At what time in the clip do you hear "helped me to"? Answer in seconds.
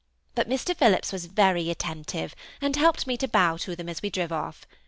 2.75-3.27